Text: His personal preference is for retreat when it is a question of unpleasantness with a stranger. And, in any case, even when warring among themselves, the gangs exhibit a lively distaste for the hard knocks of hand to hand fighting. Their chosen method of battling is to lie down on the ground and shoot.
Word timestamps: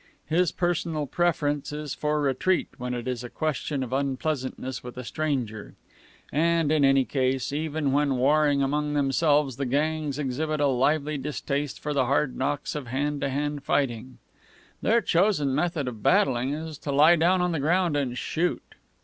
His 0.25 0.51
personal 0.51 1.05
preference 1.05 1.71
is 1.71 1.93
for 1.93 2.21
retreat 2.21 2.69
when 2.79 2.95
it 2.95 3.07
is 3.07 3.23
a 3.23 3.29
question 3.29 3.83
of 3.83 3.93
unpleasantness 3.93 4.83
with 4.83 4.97
a 4.97 5.03
stranger. 5.03 5.75
And, 6.33 6.71
in 6.71 6.83
any 6.83 7.05
case, 7.05 7.53
even 7.53 7.91
when 7.91 8.15
warring 8.17 8.63
among 8.63 8.95
themselves, 8.95 9.57
the 9.57 9.67
gangs 9.67 10.17
exhibit 10.17 10.59
a 10.59 10.65
lively 10.65 11.19
distaste 11.19 11.79
for 11.79 11.93
the 11.93 12.05
hard 12.05 12.35
knocks 12.35 12.73
of 12.73 12.87
hand 12.87 13.21
to 13.21 13.29
hand 13.29 13.63
fighting. 13.63 14.17
Their 14.81 15.01
chosen 15.01 15.53
method 15.53 15.87
of 15.87 16.01
battling 16.01 16.51
is 16.51 16.79
to 16.79 16.91
lie 16.91 17.15
down 17.15 17.39
on 17.39 17.51
the 17.51 17.59
ground 17.59 17.95
and 17.95 18.17
shoot. 18.17 18.73